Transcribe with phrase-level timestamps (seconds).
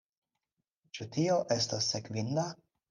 [0.97, 2.53] Ĉu tio estas sekvinda?